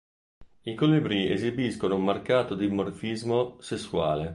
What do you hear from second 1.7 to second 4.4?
un marcato dimorfismo sessuale.